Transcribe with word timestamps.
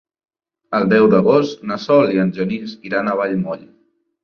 El 0.77 0.87
deu 0.93 1.09
d'agost 1.11 1.61
na 1.73 1.77
Sol 1.85 2.15
i 2.15 2.23
en 2.25 2.33
Genís 2.41 2.75
iran 2.91 3.13
a 3.15 3.17
Vallmoll. 3.23 3.65